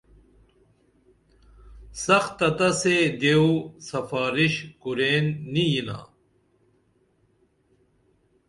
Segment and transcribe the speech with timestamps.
[2.03, 3.45] سختہ تہ سے دیو
[3.87, 5.99] شفارس کُرین نی یِنا